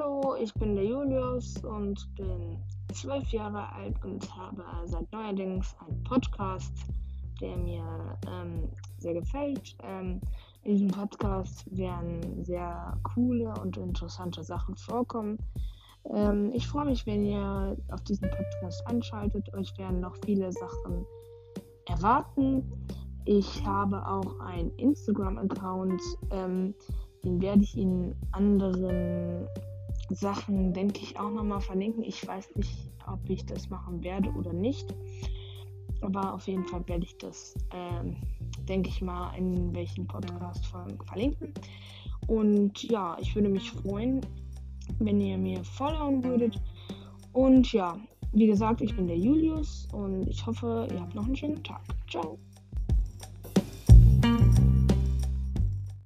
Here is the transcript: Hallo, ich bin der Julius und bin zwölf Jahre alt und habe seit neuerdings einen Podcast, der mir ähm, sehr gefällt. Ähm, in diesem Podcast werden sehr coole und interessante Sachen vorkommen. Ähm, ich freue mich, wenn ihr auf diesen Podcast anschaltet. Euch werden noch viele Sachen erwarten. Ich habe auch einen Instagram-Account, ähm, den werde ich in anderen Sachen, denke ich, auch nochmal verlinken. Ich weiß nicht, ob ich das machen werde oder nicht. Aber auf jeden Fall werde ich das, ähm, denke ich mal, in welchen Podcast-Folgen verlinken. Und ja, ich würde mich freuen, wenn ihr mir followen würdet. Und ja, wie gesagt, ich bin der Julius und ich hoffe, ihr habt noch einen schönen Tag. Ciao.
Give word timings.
Hallo, 0.00 0.34
ich 0.40 0.54
bin 0.54 0.76
der 0.76 0.84
Julius 0.84 1.58
und 1.62 2.08
bin 2.14 2.58
zwölf 2.94 3.28
Jahre 3.32 3.70
alt 3.72 3.94
und 4.02 4.34
habe 4.34 4.64
seit 4.86 5.10
neuerdings 5.12 5.76
einen 5.80 6.02
Podcast, 6.04 6.72
der 7.40 7.56
mir 7.58 8.18
ähm, 8.26 8.70
sehr 8.98 9.14
gefällt. 9.14 9.76
Ähm, 9.82 10.20
in 10.62 10.72
diesem 10.72 10.88
Podcast 10.88 11.64
werden 11.76 12.44
sehr 12.44 12.96
coole 13.14 13.52
und 13.60 13.76
interessante 13.76 14.42
Sachen 14.42 14.74
vorkommen. 14.76 15.38
Ähm, 16.14 16.50
ich 16.54 16.66
freue 16.66 16.86
mich, 16.86 17.04
wenn 17.04 17.24
ihr 17.26 17.76
auf 17.90 18.00
diesen 18.04 18.30
Podcast 18.30 18.86
anschaltet. 18.86 19.52
Euch 19.52 19.76
werden 19.76 20.00
noch 20.00 20.16
viele 20.24 20.50
Sachen 20.52 21.04
erwarten. 21.86 22.62
Ich 23.26 23.66
habe 23.66 24.06
auch 24.06 24.40
einen 24.40 24.70
Instagram-Account, 24.76 26.00
ähm, 26.30 26.74
den 27.22 27.42
werde 27.42 27.62
ich 27.62 27.76
in 27.76 28.14
anderen 28.32 29.46
Sachen, 30.08 30.72
denke 30.72 31.00
ich, 31.02 31.18
auch 31.18 31.30
nochmal 31.30 31.60
verlinken. 31.60 32.02
Ich 32.02 32.26
weiß 32.26 32.56
nicht, 32.56 32.88
ob 33.06 33.20
ich 33.28 33.44
das 33.46 33.70
machen 33.70 34.02
werde 34.02 34.30
oder 34.30 34.52
nicht. 34.52 34.94
Aber 36.02 36.34
auf 36.34 36.46
jeden 36.46 36.64
Fall 36.66 36.86
werde 36.88 37.04
ich 37.04 37.16
das, 37.18 37.54
ähm, 37.72 38.16
denke 38.68 38.88
ich 38.88 39.02
mal, 39.02 39.34
in 39.36 39.74
welchen 39.74 40.06
Podcast-Folgen 40.06 40.98
verlinken. 41.04 41.52
Und 42.26 42.82
ja, 42.84 43.16
ich 43.20 43.34
würde 43.34 43.48
mich 43.48 43.70
freuen, 43.70 44.20
wenn 44.98 45.20
ihr 45.20 45.36
mir 45.36 45.62
followen 45.64 46.24
würdet. 46.24 46.60
Und 47.32 47.72
ja, 47.72 47.98
wie 48.32 48.46
gesagt, 48.46 48.80
ich 48.80 48.94
bin 48.94 49.06
der 49.06 49.18
Julius 49.18 49.88
und 49.92 50.26
ich 50.28 50.44
hoffe, 50.46 50.88
ihr 50.90 51.00
habt 51.00 51.14
noch 51.14 51.26
einen 51.26 51.36
schönen 51.36 51.62
Tag. 51.62 51.82
Ciao. 52.08 52.38